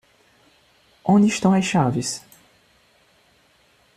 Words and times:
Onde 1.05 1.27
estão 1.27 1.53
as 1.53 1.63
chaves? 1.63 2.25